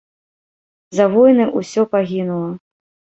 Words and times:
За 0.99 1.05
войны 1.15 1.45
ўсё 1.59 1.83
пагінула. 1.91 2.49